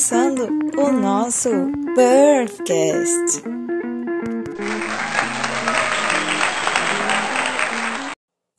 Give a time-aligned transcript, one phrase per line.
[0.00, 1.50] começando o nosso
[1.94, 3.42] Birthcast.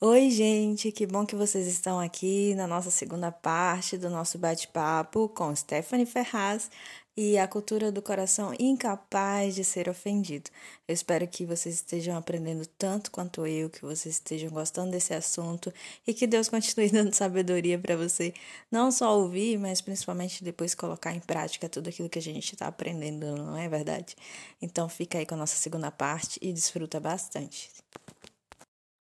[0.00, 5.28] Oi, gente, que bom que vocês estão aqui na nossa segunda parte do nosso bate-papo
[5.30, 6.70] com Stephanie Ferraz
[7.16, 10.50] e a cultura do coração incapaz de ser ofendido.
[10.88, 15.72] Eu espero que vocês estejam aprendendo tanto quanto eu, que vocês estejam gostando desse assunto
[16.06, 18.32] e que Deus continue dando sabedoria para você
[18.70, 22.66] não só ouvir, mas principalmente depois colocar em prática tudo aquilo que a gente está
[22.66, 24.16] aprendendo, não é verdade?
[24.60, 27.70] Então fica aí com a nossa segunda parte e desfruta bastante.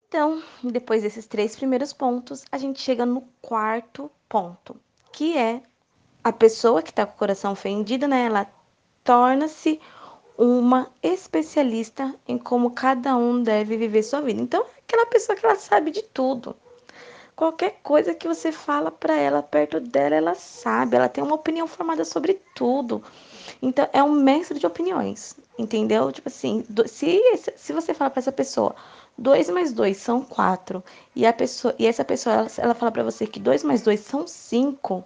[0.09, 4.81] Então, depois desses três primeiros pontos, a gente chega no quarto ponto,
[5.13, 5.63] que é
[6.29, 8.47] a pessoa que está com o coração ofendido, né, ela
[9.03, 9.81] torna-se
[10.37, 14.43] uma especialista em como cada um deve viver sua vida.
[14.43, 16.55] Então, é aquela pessoa que ela sabe de tudo.
[17.35, 21.67] Qualquer coisa que você fala para ela perto dela, ela sabe, ela tem uma opinião
[21.67, 23.03] formada sobre tudo.
[23.63, 26.13] Então, é um mestre de opiniões, entendeu?
[26.13, 27.23] Tipo assim, se,
[27.57, 28.75] se você fala para essa pessoa,
[29.17, 30.85] 2 mais 2 são 4,
[31.17, 33.99] e, a pessoa, e essa pessoa, ela, ela fala para você que 2 mais 2
[33.99, 35.05] são 5,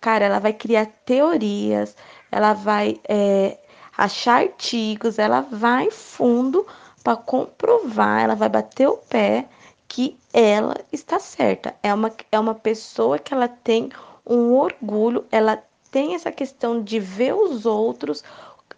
[0.00, 1.96] Cara, ela vai criar teorias,
[2.30, 3.58] ela vai é,
[3.96, 6.66] achar artigos, ela vai fundo
[7.02, 9.48] para comprovar, ela vai bater o pé
[9.88, 11.74] que ela está certa.
[11.82, 13.90] É uma, é uma pessoa que ela tem
[14.26, 18.22] um orgulho, ela tem essa questão de ver os outros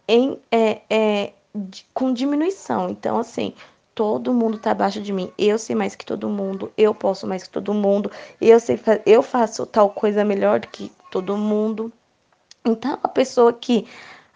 [0.06, 1.32] em, é, é,
[1.92, 2.88] com diminuição.
[2.88, 3.52] Então, assim,
[3.94, 5.32] todo mundo tá abaixo de mim.
[5.36, 8.10] Eu sei mais que todo mundo, eu posso mais que todo mundo,
[8.40, 11.92] eu sei eu faço tal coisa melhor do que todo mundo.
[12.64, 13.86] Então, a pessoa que,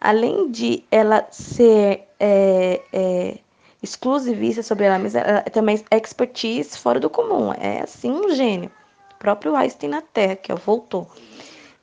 [0.01, 3.39] além de ela ser é, é,
[3.83, 7.53] exclusivista sobre ela mesma, ela também é expertise fora do comum.
[7.53, 8.71] É assim um gênio.
[9.15, 11.11] O próprio Einstein na Terra, que voltou.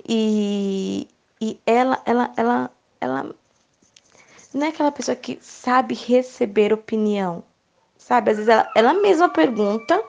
[0.08, 1.08] E,
[1.40, 3.36] e ela, ela, ela, ela
[4.54, 7.44] não é aquela pessoa que sabe receber opinião.
[7.98, 8.32] Sabe?
[8.32, 10.04] Às vezes ela, ela mesma pergunta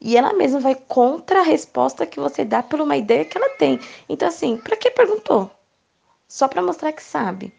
[0.00, 3.50] e ela mesma vai contra a resposta que você dá por uma ideia que ela
[3.50, 3.80] tem.
[4.08, 5.50] Então, assim, para que perguntou?
[6.28, 7.52] Só para mostrar que sabe.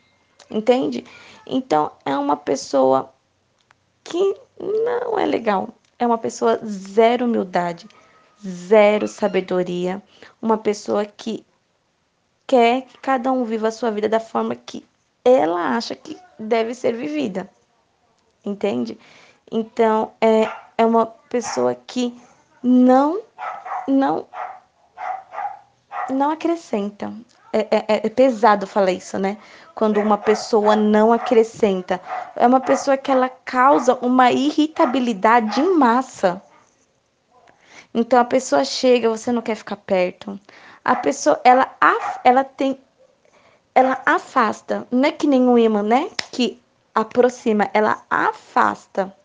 [0.50, 1.06] Entende?
[1.46, 3.14] Então, é uma pessoa
[4.04, 5.70] que não é legal.
[6.00, 7.88] É uma pessoa zero humildade,
[8.46, 10.02] zero sabedoria.
[10.42, 11.46] Uma pessoa que
[12.46, 14.86] quer que cada um viva a sua vida da forma que
[15.24, 17.50] ela acha que deve ser vivida.
[18.46, 18.98] Entende?
[19.52, 22.16] Então, é, é uma pessoa que
[22.62, 23.20] não,
[23.88, 24.28] não,
[26.10, 27.12] não acrescenta.
[27.52, 29.38] É, é, é, pesado falar isso, né?
[29.74, 32.00] Quando uma pessoa não acrescenta.
[32.36, 36.42] É uma pessoa que ela causa uma irritabilidade em massa.
[37.94, 40.40] Então a pessoa chega, você não quer ficar perto.
[40.84, 41.74] A pessoa, ela,
[42.24, 42.80] ela tem,
[43.74, 44.86] ela afasta.
[44.92, 46.10] Não é que nem um imã, né?
[46.32, 46.62] Que
[46.94, 49.16] aproxima, ela afasta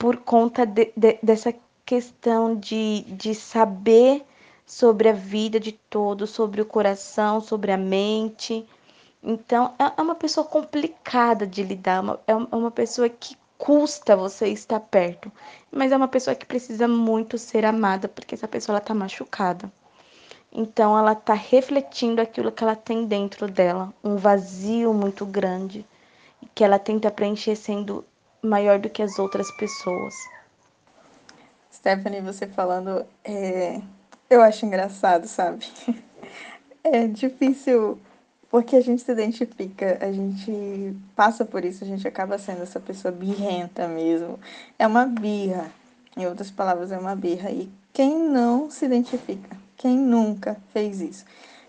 [0.00, 4.24] por conta de, de, dessa questão de, de saber
[4.64, 8.66] sobre a vida de todos, sobre o coração, sobre a mente.
[9.22, 14.48] Então, é, é uma pessoa complicada de lidar, é, é uma pessoa que custa você
[14.48, 15.30] estar perto,
[15.70, 19.70] mas é uma pessoa que precisa muito ser amada, porque essa pessoa está machucada.
[20.50, 25.84] Então, ela está refletindo aquilo que ela tem dentro dela, um vazio muito grande,
[26.54, 28.02] que ela tenta preencher sendo
[28.42, 30.14] maior do que as outras pessoas.
[31.72, 33.80] Stephanie, você falando, é...
[34.28, 35.66] eu acho engraçado, sabe?
[36.82, 38.00] É difícil
[38.50, 42.80] porque a gente se identifica, a gente passa por isso, a gente acaba sendo essa
[42.80, 44.40] pessoa birrenta mesmo.
[44.78, 45.70] É uma birra,
[46.16, 47.50] em outras palavras, é uma birra.
[47.50, 49.56] E quem não se identifica?
[49.76, 51.24] Quem nunca fez isso?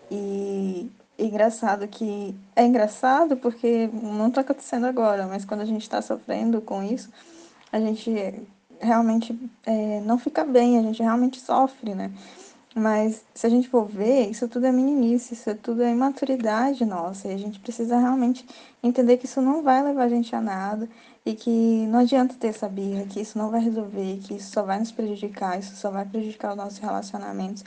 [0.10, 0.90] E
[1.26, 2.36] engraçado que.
[2.56, 7.10] É engraçado porque não está acontecendo agora, mas quando a gente está sofrendo com isso,
[7.72, 8.12] a gente
[8.80, 12.12] realmente é, não fica bem, a gente realmente sofre, né?
[12.74, 17.28] Mas se a gente for ver, isso tudo é meninice, isso tudo é imaturidade nossa,
[17.28, 18.46] e a gente precisa realmente
[18.82, 20.88] entender que isso não vai levar a gente a nada
[21.26, 24.64] e que não adianta ter essa birra, que isso não vai resolver, que isso só
[24.64, 27.64] vai nos prejudicar, isso só vai prejudicar os nossos relacionamentos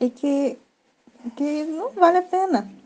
[0.00, 0.58] e que,
[1.36, 2.77] que não vale a pena.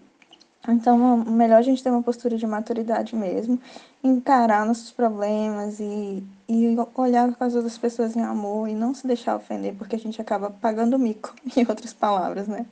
[0.72, 3.60] Então, melhor a gente ter uma postura de maturidade mesmo,
[4.02, 9.06] encarar nossos problemas e, e olhar com as outras pessoas em amor e não se
[9.06, 12.64] deixar ofender, porque a gente acaba pagando mico, em outras palavras, né?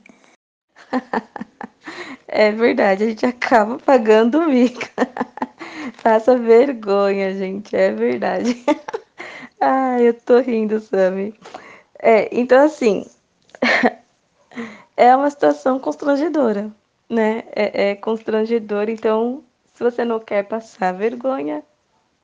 [2.27, 4.81] é verdade, a gente acaba pagando mico.
[5.97, 8.63] Faça vergonha, gente, é verdade.
[9.59, 11.35] Ai, eu tô rindo, Sami.
[11.99, 13.05] É, então, assim,
[14.97, 16.71] é uma situação constrangedora
[17.11, 17.43] né?
[17.53, 18.89] É, é constrangedor.
[18.89, 19.43] Então,
[19.73, 21.63] se você não quer passar vergonha,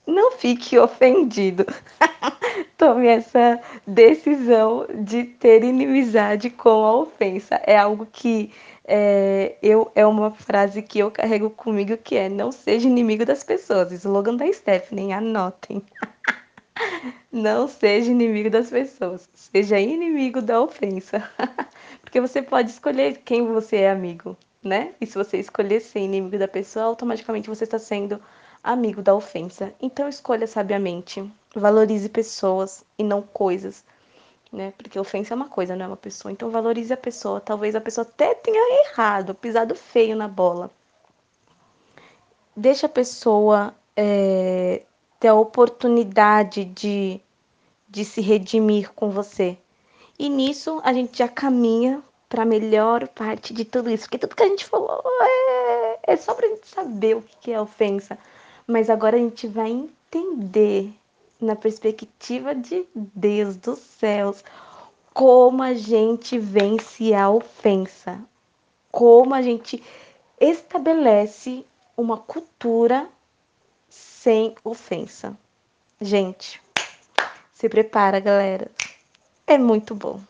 [0.06, 1.66] não fique ofendido.
[2.78, 7.62] Tome essa decisão de ter inimizade com a ofensa.
[7.66, 8.52] É algo que
[8.86, 13.44] é, eu, é uma frase que eu carrego comigo que é não seja inimigo das
[13.44, 13.92] pessoas.
[13.92, 15.84] Slogan da Stephanie, anotem.
[17.30, 19.28] não seja inimigo das pessoas.
[19.34, 21.30] Seja inimigo da ofensa.
[22.02, 24.38] Porque você pode escolher quem você é amigo,
[24.68, 24.94] né?
[25.02, 28.22] E se você escolher ser inimigo da pessoa, automaticamente você está sendo
[28.64, 29.74] amigo da ofensa.
[29.82, 31.30] Então escolha sabiamente.
[31.56, 33.84] Valorize pessoas e não coisas
[34.52, 34.74] né?
[34.78, 36.32] Porque ofensa é uma coisa, não é uma pessoa.
[36.32, 37.40] Então valorize a pessoa.
[37.40, 40.72] Talvez a pessoa até tenha errado, pisado feio na bola.
[42.56, 44.84] Deixa a pessoa é,
[45.20, 47.22] ter a oportunidade de,
[47.88, 49.58] de se redimir com você.
[50.18, 54.04] E nisso a gente já caminha para a melhor parte de tudo isso.
[54.04, 57.52] Porque tudo que a gente falou é, é só para a gente saber o que
[57.52, 58.18] é ofensa.
[58.66, 60.94] Mas agora a gente vai entender
[61.40, 64.44] na perspectiva de Deus dos céus,
[65.14, 68.20] como a gente vence a ofensa,
[68.92, 69.82] como a gente
[70.40, 71.66] estabelece
[71.96, 73.08] uma cultura
[73.90, 75.38] sem ofensa.
[76.00, 76.62] Gente,
[77.54, 78.70] se prepara, galera.
[79.46, 80.22] É muito bom.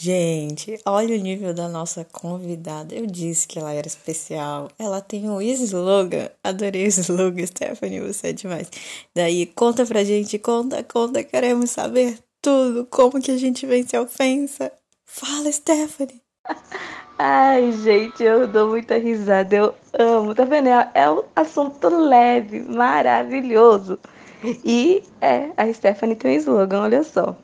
[0.00, 2.94] Gente, olha o nível da nossa convidada.
[2.94, 4.70] Eu disse que ela era especial.
[4.78, 6.30] Ela tem um slogan.
[6.44, 8.70] Adorei o slogan, Stephanie, você é demais.
[9.12, 11.24] Daí, conta pra gente, conta, conta.
[11.24, 12.86] Queremos saber tudo.
[12.86, 14.70] Como que a gente vence a ofensa.
[15.04, 16.22] Fala, Stephanie.
[17.18, 19.56] Ai, gente, eu dou muita risada.
[19.56, 20.32] Eu amo.
[20.32, 20.68] Tá vendo?
[20.68, 23.98] É um assunto leve, maravilhoso.
[24.64, 27.36] E é, a Stephanie tem um slogan, olha só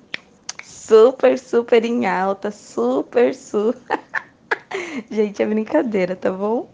[0.87, 4.01] super, super em alta, super, super.
[5.11, 6.69] gente, é brincadeira, tá bom?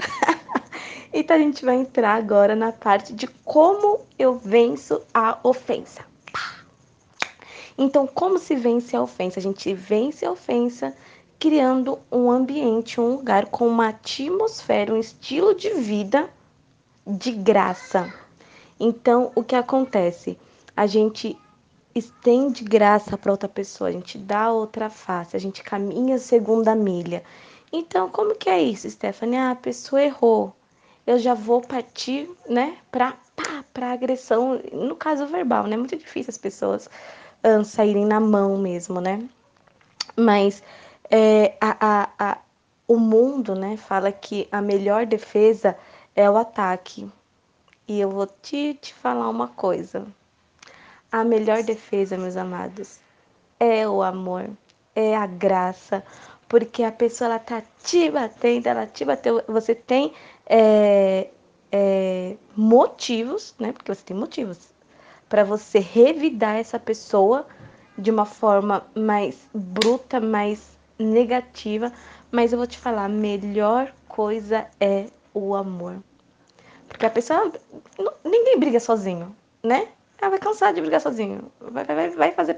[1.13, 6.05] então a gente vai entrar agora na parte de como eu venço a ofensa.
[7.79, 9.39] Então, como se vence a ofensa?
[9.39, 10.95] A gente vence a ofensa
[11.39, 16.29] criando um ambiente, um lugar com uma atmosfera, um estilo de vida
[17.07, 18.13] de graça.
[18.79, 20.37] Então, o que acontece?
[20.77, 21.39] A gente
[21.95, 27.23] estende graça para outra pessoa, a gente dá outra face, a gente caminha segunda milha.
[27.73, 29.39] Então, como que é isso, Stephanie?
[29.39, 30.55] Ah, a pessoa errou.
[31.07, 33.17] Eu já vou partir, né, para
[33.73, 35.77] para agressão, no caso verbal, né?
[35.77, 36.91] Muito difícil as pessoas
[37.43, 39.27] um, saírem na mão mesmo, né?
[40.17, 40.63] Mas
[41.11, 42.39] é, a, a, a,
[42.87, 45.77] o mundo, né, fala que a melhor defesa
[46.15, 47.11] é o ataque.
[47.89, 50.07] E eu vou te, te falar uma coisa.
[51.13, 53.01] A melhor defesa, meus amados,
[53.59, 54.49] é o amor,
[54.95, 56.05] é a graça,
[56.49, 60.13] porque a pessoa ela tá te batendo, ela te bateu, você tem
[60.47, 61.29] é,
[61.73, 63.73] é, motivos, né?
[63.73, 64.73] Porque você tem motivos
[65.29, 67.47] para você revidar essa pessoa
[67.97, 71.93] de uma forma mais bruta, mais negativa,
[72.31, 76.03] mas eu vou te falar, a melhor coisa é o amor.
[76.89, 77.53] Porque a pessoa.
[78.25, 79.89] Ninguém briga sozinho, né?
[80.21, 81.51] Ela ah, vai cansar de brigar sozinho.
[81.59, 82.55] Vai, vai, vai, fazer,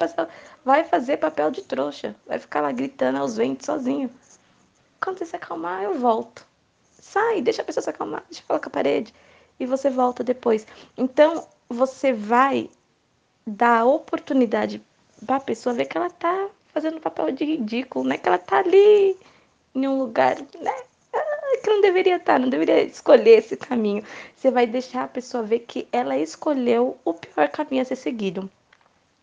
[0.65, 2.17] vai fazer papel de trouxa.
[2.27, 4.11] Vai ficar lá gritando aos ventos sozinho.
[5.01, 6.45] Quando você se acalmar, eu volto.
[6.91, 9.15] Sai, deixa a pessoa se acalmar, deixa falar com a parede.
[9.61, 10.67] E você volta depois.
[10.97, 12.69] Então, você vai
[13.47, 14.83] dar oportunidade
[15.25, 18.19] para a pessoa ver que ela tá fazendo papel de ridículo, né?
[18.19, 19.17] Que ela tá ali
[19.73, 20.83] em um lugar, né?
[21.63, 24.05] Que não deveria estar, não deveria escolher esse caminho.
[24.37, 28.51] Você vai deixar a pessoa ver que ela escolheu o pior caminho a ser seguido.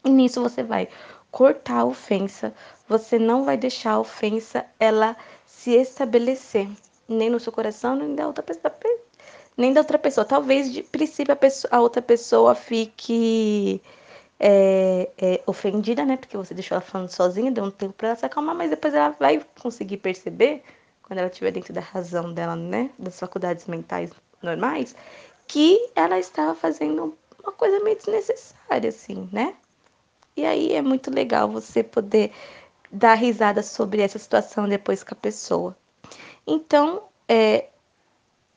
[0.04, 0.88] E nisso você vai
[1.32, 2.54] cortar a ofensa,
[2.88, 5.16] você não vai deixar a ofensa ela
[5.46, 6.68] se estabelecer,
[7.08, 8.74] nem no seu coração, nem da outra pessoa.
[9.58, 10.26] Nem da outra pessoa.
[10.26, 13.82] Talvez de princípio a, pessoa, a outra pessoa fique
[14.40, 16.16] é, é, ofendida, né?
[16.16, 18.94] Porque você deixou ela falando sozinha, deu um tempo para ela se acalmar, mas depois
[18.94, 20.64] ela vai conseguir perceber
[21.10, 24.12] quando ela estiver dentro da razão dela, né, das faculdades mentais
[24.44, 24.96] normais,
[25.48, 29.56] que ela estava fazendo uma coisa meio desnecessária, assim, né?
[30.38, 32.32] E aí é muito legal você poder
[32.92, 35.76] dar risada sobre essa situação depois com a pessoa.
[36.46, 37.70] Então, é,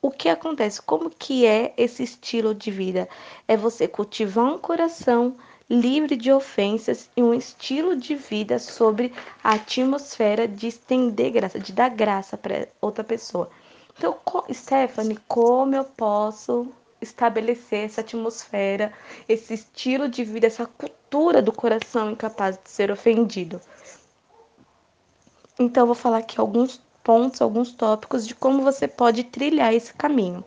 [0.03, 0.83] o que acontece?
[0.83, 3.09] Como que é esse estilo de vida?
[3.49, 5.39] É você cultivar um coração
[5.73, 9.11] livre de ofensas e um estilo de vida sobre
[9.43, 13.49] a atmosfera de estender graça, de dar graça para outra pessoa.
[13.97, 14.19] Então,
[14.53, 16.69] Stephanie, como eu posso
[17.01, 18.93] estabelecer essa atmosfera,
[19.27, 23.59] esse estilo de vida, essa cultura do coração incapaz de ser ofendido?
[25.59, 29.95] Então, eu vou falar aqui alguns pontos, alguns tópicos de como você pode trilhar esse
[29.95, 30.45] caminho.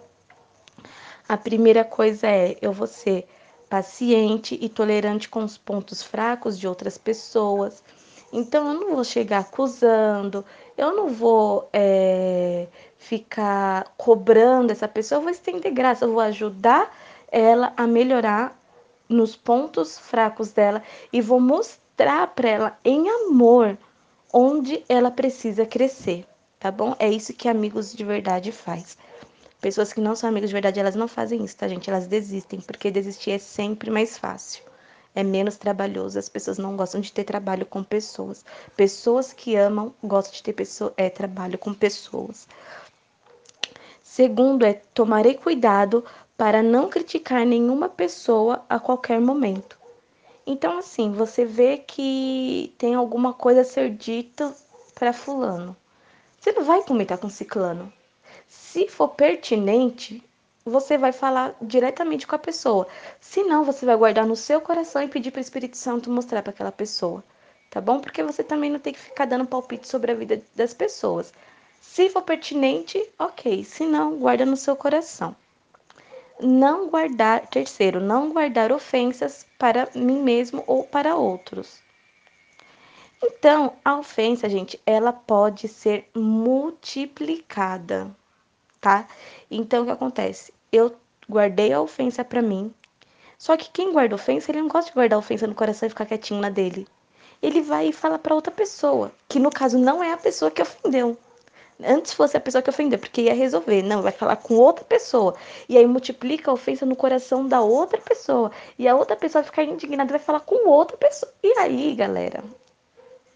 [1.27, 3.27] A primeira coisa é eu vou ser
[3.70, 7.84] paciente e tolerante com os pontos fracos de outras pessoas.
[8.32, 10.44] Então, eu não vou chegar acusando,
[10.78, 12.68] eu não vou é,
[12.98, 16.92] ficar cobrando essa pessoa, eu vou estender graça, eu vou ajudar
[17.32, 18.60] ela a melhorar
[19.08, 20.82] nos pontos fracos dela
[21.14, 23.78] e vou mostrar para ela em amor
[24.34, 26.26] onde ela precisa crescer,
[26.60, 26.96] tá bom?
[27.00, 28.98] É isso que amigos de verdade faz.
[29.66, 31.90] Pessoas que não são amigos de verdade, elas não fazem isso, tá, gente?
[31.90, 34.64] Elas desistem, porque desistir é sempre mais fácil.
[35.16, 36.20] É menos trabalhoso.
[36.20, 38.46] As pessoas não gostam de ter trabalho com pessoas.
[38.78, 42.48] Pessoas que amam gostam de ter pessoa, é, trabalho com pessoas.
[44.04, 46.06] Segundo é tomarei cuidado
[46.38, 49.80] para não criticar nenhuma pessoa a qualquer momento.
[50.46, 54.56] Então, assim, você vê que tem alguma coisa a ser dita
[54.94, 55.76] para fulano.
[56.40, 57.92] Você não vai comentar com ciclano.
[58.48, 60.24] Se for pertinente,
[60.66, 62.88] você vai falar diretamente com a pessoa.
[63.22, 66.42] Se não, você vai guardar no seu coração e pedir para o Espírito Santo mostrar
[66.42, 67.24] para aquela pessoa,
[67.70, 68.00] tá bom?
[68.00, 71.32] Porque você também não tem que ficar dando palpite sobre a vida das pessoas.
[71.80, 73.64] Se for pertinente, ok.
[73.64, 75.36] Se não, guarda no seu coração.
[76.42, 81.80] Não guardar, terceiro, não guardar ofensas para mim mesmo ou para outros.
[83.24, 88.14] Então, a ofensa, gente, ela pode ser multiplicada
[88.86, 89.08] tá?
[89.50, 90.54] Então o que acontece?
[90.72, 90.96] Eu
[91.27, 92.72] guardei a ofensa para mim.
[93.36, 96.06] Só que quem guarda ofensa, ele não gosta de guardar ofensa no coração e ficar
[96.06, 96.88] quietinho na dele.
[97.42, 100.62] Ele vai e fala para outra pessoa, que no caso não é a pessoa que
[100.62, 101.18] ofendeu.
[101.84, 103.82] Antes fosse a pessoa que ofendeu, porque ia resolver.
[103.82, 105.36] Não, vai falar com outra pessoa.
[105.68, 108.51] E aí multiplica a ofensa no coração da outra pessoa.
[108.77, 111.34] E a outra pessoa vai ficar indignada e vai falar com outra pessoa.
[111.44, 112.44] E aí, galera,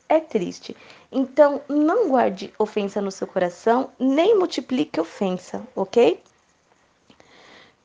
[0.10, 0.76] é triste.
[1.12, 6.22] Então, não guarde ofensa no seu coração, nem multiplique ofensa, ok?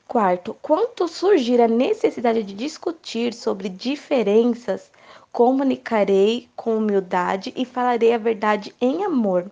[0.07, 4.91] Quarto, quando surgir a necessidade de discutir sobre diferenças,
[5.31, 9.49] comunicarei com humildade e falarei a verdade em amor.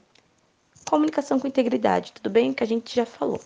[0.90, 2.54] Comunicação com integridade, tudo bem?
[2.54, 3.42] Que a gente já falou.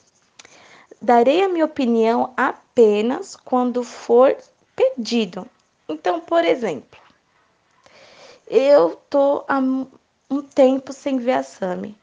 [1.01, 4.35] Darei a minha opinião apenas quando for
[4.75, 5.47] pedido.
[5.87, 6.99] Então, por exemplo,
[8.49, 11.97] eu tô há um tempo sem ver a Sami.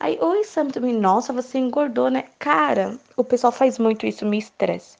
[0.00, 0.94] Aí, oi, Sami também.
[0.94, 2.24] Nossa, você engordou, né?
[2.38, 4.98] Cara, o pessoal faz muito isso, me estressa.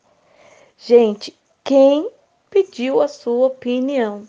[0.78, 2.10] Gente, quem
[2.50, 4.26] pediu a sua opinião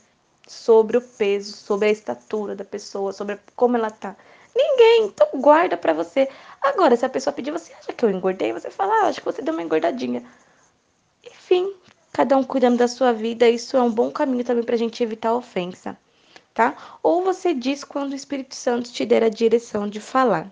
[0.48, 4.16] sobre o peso, sobre a estatura da pessoa, sobre como ela tá?
[4.56, 5.06] Ninguém.
[5.06, 6.30] Então guarda para você.
[6.62, 8.54] Agora, se a pessoa pedir, você acha que eu engordei?
[8.54, 10.24] Você fala, ah, acho que você deu uma engordadinha.
[11.26, 11.74] Enfim,
[12.14, 15.34] cada um cuidando da sua vida, isso é um bom caminho também pra gente evitar
[15.34, 15.98] ofensa
[16.56, 16.76] tá?
[17.04, 20.52] Ou você diz quando o Espírito Santo te der a direção de falar.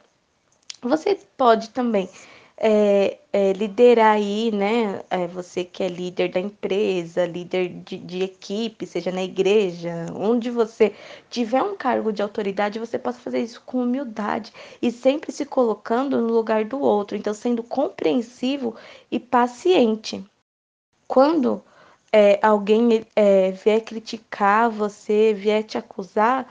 [0.84, 2.10] Você pode também
[2.58, 5.02] é, é, liderar aí, né?
[5.10, 10.52] É, você que é líder da empresa, líder de, de, equipe, seja na igreja, onde
[10.52, 10.94] você
[11.30, 16.22] tiver um cargo de autoridade, você possa fazer isso com humildade e sempre se colocando
[16.22, 18.76] no lugar do outro, então sendo compreensivo
[19.10, 20.24] e paciente.
[21.08, 21.64] Quando
[22.13, 26.48] é, alguém é, vier criticar você, vier te acusar,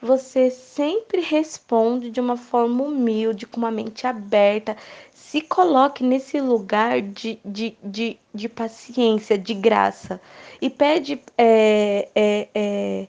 [0.00, 4.76] você sempre responde de uma forma humilde, com uma mente aberta.
[5.14, 10.20] Se coloque nesse lugar de, de, de, de paciência, de graça.
[10.60, 13.08] E pede é, é, é,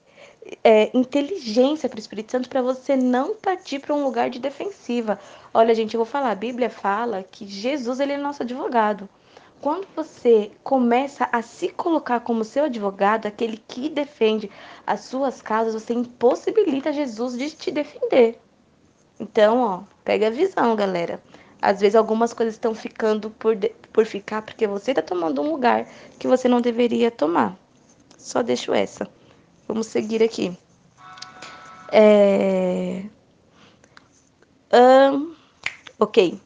[0.63, 5.19] é inteligência para o Espírito Santo para você não partir para um lugar de defensiva.
[5.53, 9.09] Olha, gente, eu vou falar, a Bíblia fala que Jesus ele é nosso advogado.
[9.61, 14.51] Quando você começa a se colocar como seu advogado, aquele que defende
[14.85, 18.39] as suas causas, você impossibilita Jesus de te defender.
[19.19, 21.21] Então, ó, pega a visão, galera.
[21.59, 25.49] Às vezes algumas coisas estão ficando por, de, por ficar porque você está tomando um
[25.49, 25.87] lugar
[26.19, 27.57] que você não deveria tomar.
[28.17, 29.09] Só deixo essa.
[29.67, 30.55] Vamos seguir aqui.
[31.91, 33.03] É...
[34.71, 35.33] Um,
[35.99, 36.39] ok.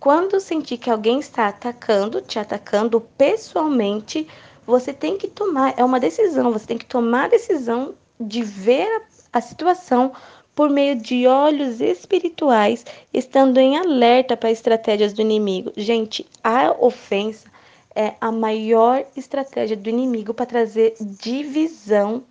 [0.00, 4.26] Quando sentir que alguém está atacando, te atacando pessoalmente,
[4.66, 8.88] você tem que tomar, é uma decisão, você tem que tomar a decisão de ver
[8.88, 10.12] a, a situação
[10.54, 15.70] por meio de olhos espirituais, estando em alerta para estratégias do inimigo.
[15.76, 17.50] Gente, a ofensa
[17.94, 22.24] é a maior estratégia do inimigo para trazer divisão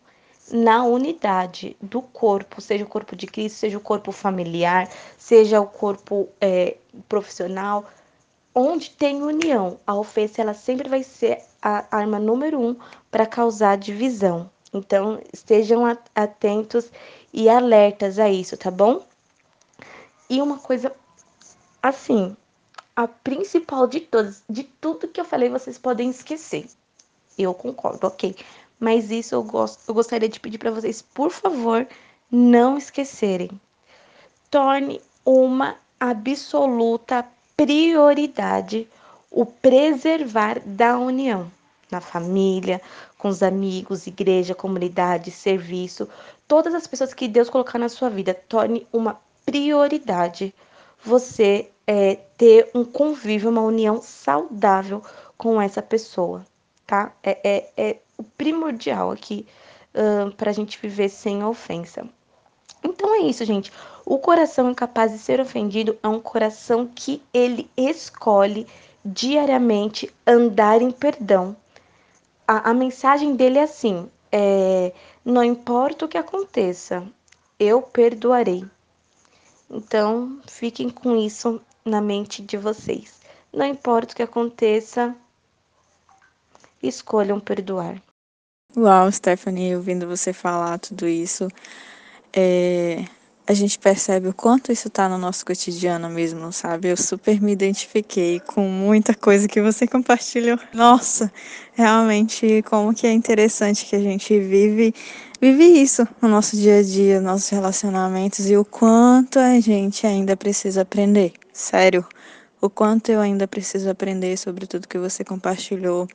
[0.51, 5.67] na unidade do corpo, seja o corpo de Cristo, seja o corpo familiar, seja o
[5.67, 6.77] corpo é,
[7.07, 7.85] profissional,
[8.53, 9.79] onde tem união.
[9.85, 12.75] A ofensa ela sempre vai ser a arma número um
[13.11, 14.49] para causar divisão.
[14.73, 15.83] Então estejam
[16.15, 16.91] atentos
[17.33, 19.03] e alertas a isso, tá bom?
[20.29, 20.93] E uma coisa
[21.81, 22.35] assim,
[22.95, 26.67] a principal de todas, de tudo que eu falei, vocês podem esquecer.
[27.37, 28.35] Eu concordo, ok.
[28.79, 31.87] Mas isso eu, gosto, eu gostaria de pedir para vocês, por favor,
[32.31, 33.49] não esquecerem.
[34.49, 37.25] Torne uma absoluta
[37.57, 38.87] prioridade
[39.29, 41.51] o preservar da união
[41.91, 42.81] na família,
[43.17, 46.07] com os amigos, igreja, comunidade, serviço,
[46.47, 50.53] todas as pessoas que Deus colocar na sua vida, torne uma prioridade
[51.03, 55.01] você é, ter um convívio, uma união saudável
[55.37, 56.45] com essa pessoa,
[56.85, 57.11] tá?
[57.23, 59.47] É, é, é o primordial aqui
[59.95, 62.05] uh, para a gente viver sem ofensa.
[62.83, 63.71] Então é isso, gente.
[64.05, 68.67] O coração incapaz de ser ofendido é um coração que ele escolhe
[69.05, 71.55] diariamente andar em perdão.
[72.45, 77.07] A, a mensagem dele é assim: é, não importa o que aconteça,
[77.57, 78.65] eu perdoarei.
[79.69, 83.19] Então, fiquem com isso na mente de vocês.
[83.53, 85.15] Não importa o que aconteça,
[86.81, 88.01] escolham perdoar.
[88.77, 91.47] Uau, Stephanie, ouvindo você falar tudo isso,
[92.31, 93.03] é,
[93.47, 96.89] a gente percebe o quanto isso está no nosso cotidiano mesmo, sabe?
[96.89, 100.59] Eu super me identifiquei com muita coisa que você compartilhou.
[100.71, 101.33] Nossa,
[101.73, 104.93] realmente como que é interessante que a gente vive
[105.41, 110.37] vive isso no nosso dia a dia, nossos relacionamentos e o quanto a gente ainda
[110.37, 111.33] precisa aprender.
[111.51, 112.05] Sério,
[112.61, 116.07] o quanto eu ainda preciso aprender sobre tudo que você compartilhou,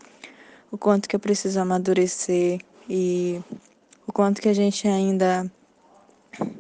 [0.74, 2.58] o quanto que eu preciso amadurecer
[2.90, 3.40] e
[4.08, 5.48] o quanto que a gente ainda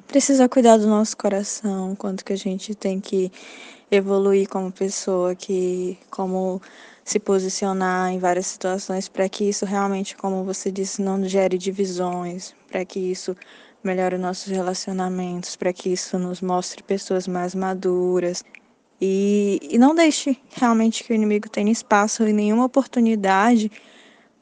[0.06, 3.32] precisa cuidar do nosso coração, quanto que a gente tem que
[3.90, 6.62] evoluir como pessoa, que como
[7.04, 12.54] se posicionar em várias situações para que isso realmente, como você disse, não gere divisões,
[12.70, 13.36] para que isso
[13.82, 18.44] melhore nossos relacionamentos, para que isso nos mostre pessoas mais maduras.
[19.00, 23.72] E, e não deixe realmente que o inimigo tenha espaço e nenhuma oportunidade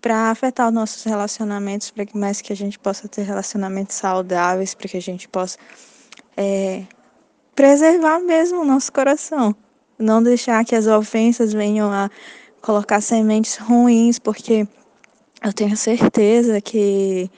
[0.03, 4.75] para afetar os nossos relacionamentos, para que mais que a gente possa ter relacionamentos saudáveis,
[4.75, 5.57] para que a gente possa
[6.37, 6.85] é,
[7.55, 9.55] preservar mesmo o nosso coração,
[9.97, 12.11] não deixar que as ofensas venham a
[12.61, 14.67] colocar sementes ruins, porque
[15.43, 17.31] eu tenho certeza que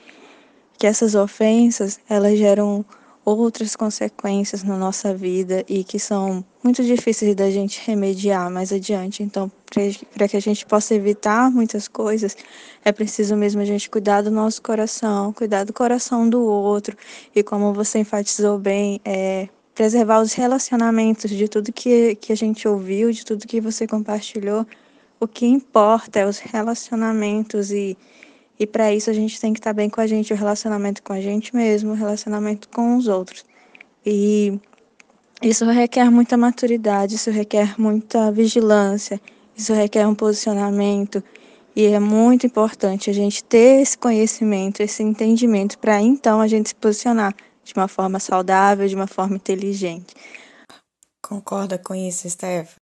[0.77, 2.83] que essas ofensas elas geram
[3.25, 9.23] outras consequências na nossa vida e que são muito difíceis da gente remediar mais adiante.
[9.23, 9.51] Então,
[10.13, 12.37] para que a gente possa evitar muitas coisas,
[12.83, 16.95] é preciso mesmo a gente cuidar do nosso coração, cuidar do coração do outro
[17.35, 22.67] e, como você enfatizou bem, é, preservar os relacionamentos de tudo que, que a gente
[22.67, 24.67] ouviu, de tudo que você compartilhou.
[25.19, 27.97] O que importa é os relacionamentos e
[28.59, 31.03] e para isso a gente tem que estar tá bem com a gente, o relacionamento
[31.03, 33.43] com a gente mesmo, o relacionamento com os outros.
[34.05, 34.59] E
[35.41, 39.19] isso requer muita maturidade, isso requer muita vigilância,
[39.55, 41.23] isso requer um posicionamento.
[41.75, 46.69] E é muito importante a gente ter esse conhecimento, esse entendimento, para então a gente
[46.69, 50.13] se posicionar de uma forma saudável, de uma forma inteligente.
[51.21, 52.75] Concorda com isso, Steph?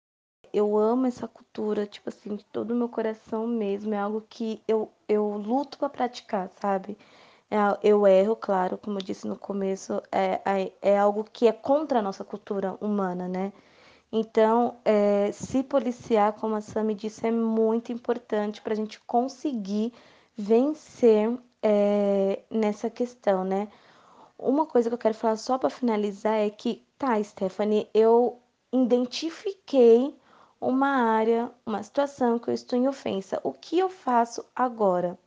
[0.53, 3.93] eu amo essa cultura, tipo assim, de todo o meu coração mesmo.
[3.93, 6.97] É algo que eu, eu luto para praticar, sabe?
[7.49, 11.51] É, eu erro, claro, como eu disse no começo, é, é, é algo que é
[11.51, 13.51] contra a nossa cultura humana, né?
[14.11, 19.93] Então, é, se policiar, como a Sami disse, é muito importante para a gente conseguir
[20.37, 23.67] vencer é, nessa questão, né?
[24.37, 28.39] Uma coisa que eu quero falar só para finalizar é que, tá, Stephanie, eu
[28.73, 30.15] identifiquei
[30.61, 33.41] uma área, uma situação que eu estou em ofensa.
[33.43, 35.17] O que eu faço agora,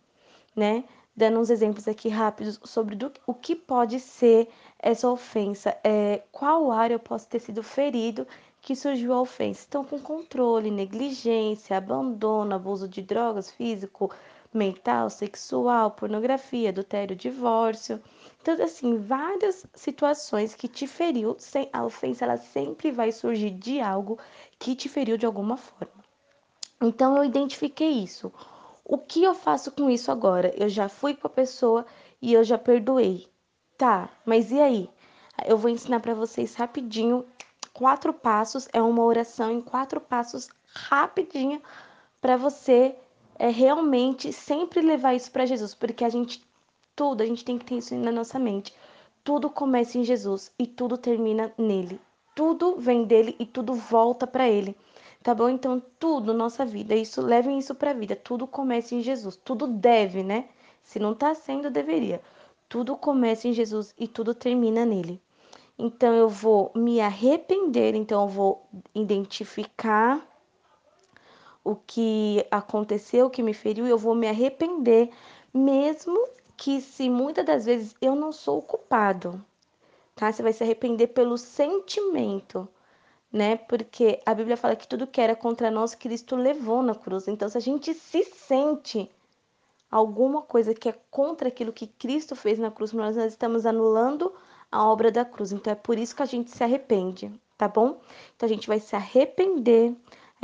[0.54, 0.84] né?
[1.16, 6.70] Dando uns exemplos aqui rápidos sobre do, o que pode ser essa ofensa, é, qual
[6.70, 8.26] área eu posso ter sido ferido
[8.60, 9.66] que surgiu a ofensa.
[9.68, 14.10] Então, com controle, negligência, abandono, abuso de drogas, físico,
[14.52, 18.00] mental, sexual, pornografia, adultério, divórcio.
[18.44, 21.34] Então, assim, várias situações que te feriu,
[21.72, 24.18] a ofensa ela sempre vai surgir de algo
[24.58, 26.04] que te feriu de alguma forma.
[26.78, 28.30] Então eu identifiquei isso.
[28.84, 30.52] O que eu faço com isso agora?
[30.62, 31.86] Eu já fui com a pessoa
[32.20, 33.26] e eu já perdoei.
[33.78, 34.90] Tá, mas e aí?
[35.46, 37.24] Eu vou ensinar para vocês rapidinho
[37.72, 41.62] quatro passos, é uma oração em quatro passos rapidinho
[42.20, 42.94] para você
[43.38, 46.44] é realmente sempre levar isso para Jesus, porque a gente
[46.96, 48.74] tudo, a gente tem que ter isso na nossa mente.
[49.22, 52.00] Tudo começa em Jesus e tudo termina nele
[52.34, 54.76] tudo vem dele e tudo volta para ele.
[55.22, 55.48] Tá bom?
[55.48, 58.14] Então, tudo, nossa vida, isso levem isso para a vida.
[58.14, 59.36] Tudo começa em Jesus.
[59.36, 60.48] Tudo deve, né?
[60.82, 62.20] Se não tá sendo, deveria.
[62.68, 65.22] Tudo começa em Jesus e tudo termina nele.
[65.78, 70.20] Então eu vou me arrepender, então eu vou identificar
[71.64, 75.10] o que aconteceu, o que me feriu, eu vou me arrepender,
[75.52, 79.44] mesmo que se muitas das vezes eu não sou o culpado,
[80.14, 80.32] tá?
[80.32, 82.68] Você vai se arrepender pelo sentimento,
[83.32, 83.56] né?
[83.56, 87.28] Porque a Bíblia fala que tudo que era contra nós, Cristo levou na cruz.
[87.28, 89.10] Então, se a gente se sente
[89.90, 94.32] alguma coisa que é contra aquilo que Cristo fez na cruz, nós, nós estamos anulando
[94.70, 95.52] a obra da cruz.
[95.52, 98.00] Então, é por isso que a gente se arrepende, tá bom?
[98.36, 99.94] Então, a gente vai se arrepender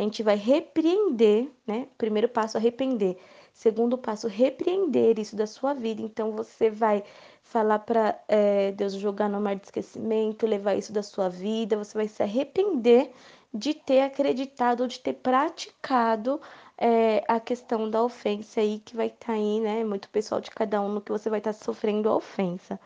[0.01, 1.87] a gente vai repreender, né?
[1.99, 3.18] Primeiro passo, arrepender.
[3.52, 6.02] Segundo passo, repreender isso da sua vida.
[6.02, 7.02] Então, você vai
[7.42, 11.76] falar para é, Deus jogar no mar de esquecimento, levar isso da sua vida.
[11.76, 13.10] Você vai se arrepender
[13.52, 16.40] de ter acreditado ou de ter praticado
[16.78, 19.84] é, a questão da ofensa aí, que vai estar tá aí, né?
[19.84, 22.80] Muito pessoal de cada um no que você vai estar tá sofrendo a ofensa.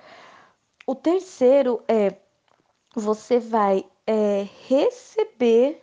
[0.86, 2.16] O terceiro é
[2.94, 5.82] você vai é, receber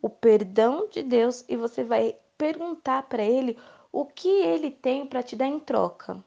[0.00, 3.56] o perdão de Deus e você vai perguntar para ele
[3.96, 6.22] o que ele tem para te dar em troca.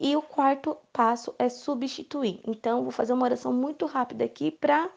[0.00, 2.40] E o quarto passo é substituir.
[2.46, 4.90] Então, vou fazer uma oração muito rápida aqui para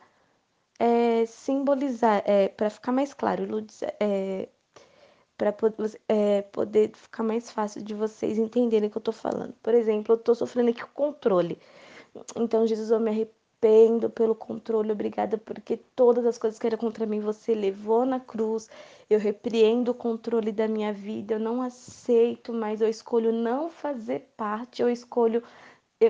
[0.79, 3.43] é, simbolizar, é, para ficar mais claro,
[3.99, 4.47] é,
[5.37, 5.53] para
[6.07, 9.53] é, poder ficar mais fácil de vocês entenderem o que eu estou falando.
[9.61, 11.59] Por exemplo, eu estou sofrendo aqui com controle.
[12.37, 16.77] Então, Jesus, eu me arrependo arrependo pelo controle, obrigada porque todas as coisas que eram
[16.77, 18.69] contra mim você levou na cruz.
[19.09, 24.29] Eu repreendo o controle da minha vida, eu não aceito mais, eu escolho não fazer
[24.37, 25.43] parte, eu escolho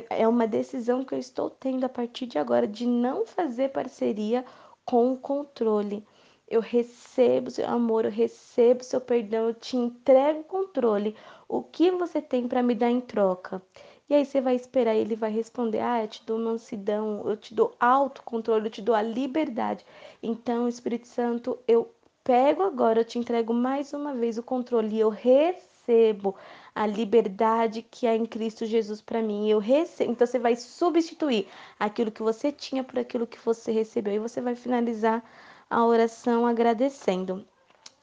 [0.10, 4.44] é uma decisão que eu estou tendo a partir de agora de não fazer parceria
[4.86, 6.06] com o controle.
[6.50, 11.16] Eu recebo seu amor, eu recebo seu perdão, eu te entrego o controle.
[11.48, 13.62] O que você tem para me dar em troca?
[14.10, 17.54] E aí você vai esperar, ele vai responder: Ah, eu te dou mansidão, eu te
[17.54, 19.86] dou autocontrole, eu te dou a liberdade.
[20.24, 21.91] Então, Espírito Santo, eu
[22.24, 26.36] pego agora, eu te entrego mais uma vez o controle e eu recebo
[26.76, 29.50] a liberdade que há em Cristo Jesus para mim.
[29.50, 30.12] Eu recebo.
[30.12, 31.48] Então você vai substituir
[31.80, 35.24] aquilo que você tinha por aquilo que você recebeu e você vai finalizar
[35.70, 37.46] a oração agradecendo.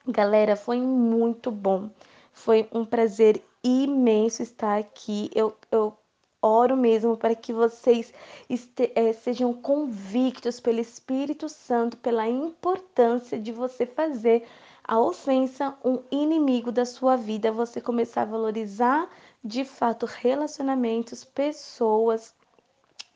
[0.07, 1.89] Galera, foi muito bom.
[2.33, 5.31] Foi um prazer imenso estar aqui.
[5.35, 5.97] Eu, eu
[6.43, 8.13] oro mesmo para que vocês
[8.49, 14.47] este, é, sejam convictos pelo Espírito Santo pela importância de você fazer
[14.87, 19.09] a ofensa um inimigo da sua vida, você começar a valorizar
[19.43, 22.35] de fato relacionamentos, pessoas,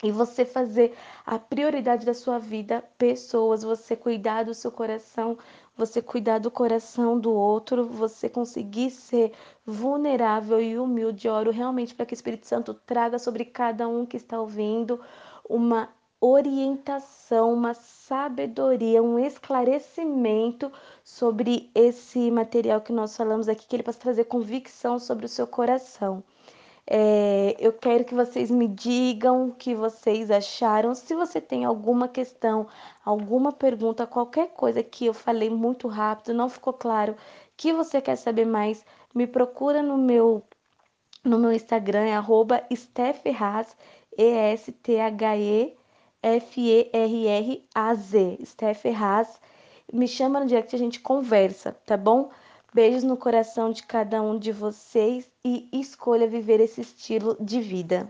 [0.02, 5.36] e você fazer a prioridade da sua vida, pessoas, você cuidar do seu coração,
[5.78, 9.32] você cuidar do coração do outro, você conseguir ser
[9.64, 11.28] vulnerável e humilde.
[11.28, 15.00] oro realmente para que o Espírito Santo traga sobre cada um que está ouvindo
[15.48, 15.88] uma
[16.20, 20.72] orientação, uma sabedoria, um esclarecimento
[21.04, 25.46] sobre esse material que nós falamos aqui, que ele possa trazer convicção sobre o seu
[25.46, 26.24] coração.
[26.90, 30.94] É, eu quero que vocês me digam o que vocês acharam.
[30.94, 32.66] Se você tem alguma questão,
[33.04, 37.14] alguma pergunta, qualquer coisa que eu falei muito rápido, não ficou claro,
[37.56, 40.42] que você quer saber mais, me procura no meu
[41.24, 43.18] no meu Instagram, é arroba E-S-T-H-E-F-E-R-R-A-Z,
[48.44, 49.40] Stefferraz.
[49.92, 52.30] Me chama no direct, a gente conversa, tá bom?
[52.78, 58.08] Beijos no coração de cada um de vocês e escolha viver esse estilo de vida.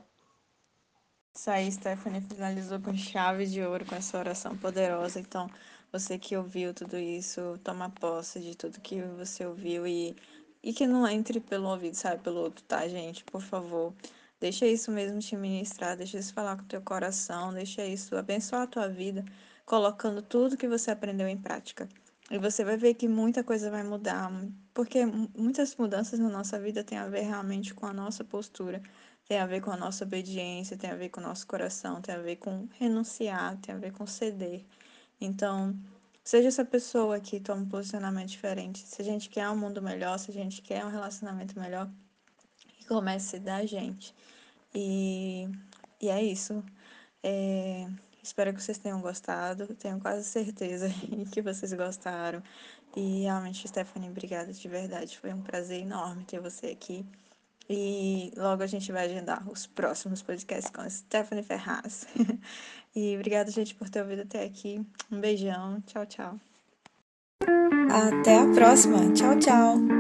[1.34, 5.20] Isso aí, Stephanie finalizou com chave de ouro com essa oração poderosa.
[5.20, 5.48] Então,
[5.90, 10.14] você que ouviu tudo isso, toma posse de tudo que você ouviu e,
[10.62, 13.24] e que não entre pelo ouvido, sabe, pelo outro, tá, gente?
[13.24, 13.94] Por favor,
[14.38, 18.64] deixa isso mesmo te ministrar, deixa isso falar com o teu coração, deixa isso abençoar
[18.64, 19.24] a tua vida,
[19.64, 21.88] colocando tudo que você aprendeu em prática.
[22.30, 24.30] E você vai ver que muita coisa vai mudar,
[24.74, 28.82] porque muitas mudanças na nossa vida têm a ver realmente com a nossa postura,
[29.26, 32.14] tem a ver com a nossa obediência, tem a ver com o nosso coração, tem
[32.14, 34.64] a ver com renunciar, tem a ver com ceder.
[35.20, 35.74] Então,
[36.22, 38.86] seja essa pessoa que toma um posicionamento diferente.
[38.86, 41.90] Se a gente quer um mundo melhor, se a gente quer um relacionamento melhor,
[42.76, 44.14] que comece da gente.
[44.74, 45.48] E,
[46.00, 46.62] e é isso.
[47.22, 47.88] É,
[48.28, 49.66] Espero que vocês tenham gostado.
[49.76, 50.88] Tenho quase certeza
[51.32, 52.42] que vocês gostaram.
[52.94, 55.18] E realmente, Stephanie, obrigada de verdade.
[55.18, 57.06] Foi um prazer enorme ter você aqui.
[57.70, 62.06] E logo a gente vai agendar os próximos podcasts com a Stephanie Ferraz.
[62.94, 64.84] e obrigada, gente, por ter ouvido até aqui.
[65.10, 65.80] Um beijão.
[65.86, 66.40] Tchau, tchau.
[67.90, 69.10] Até a próxima.
[69.14, 69.97] Tchau, tchau.